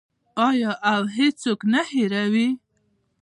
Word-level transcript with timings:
آیا 0.47 0.71
او 0.91 1.01
هیڅوک 1.17 1.59
نه 1.73 1.81
هیروي؟ 1.91 2.47